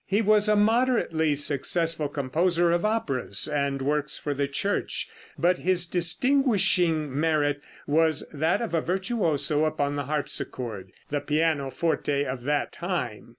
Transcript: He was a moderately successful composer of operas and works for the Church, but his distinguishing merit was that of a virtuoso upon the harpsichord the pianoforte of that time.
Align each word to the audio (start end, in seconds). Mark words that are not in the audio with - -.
He 0.07 0.23
was 0.23 0.49
a 0.49 0.55
moderately 0.55 1.35
successful 1.35 2.09
composer 2.09 2.71
of 2.71 2.83
operas 2.83 3.47
and 3.47 3.83
works 3.83 4.17
for 4.17 4.33
the 4.33 4.47
Church, 4.47 5.07
but 5.37 5.59
his 5.59 5.85
distinguishing 5.85 7.15
merit 7.19 7.61
was 7.85 8.25
that 8.33 8.63
of 8.63 8.73
a 8.73 8.81
virtuoso 8.81 9.63
upon 9.65 9.97
the 9.97 10.05
harpsichord 10.05 10.91
the 11.09 11.21
pianoforte 11.21 12.25
of 12.25 12.45
that 12.45 12.71
time. 12.71 13.29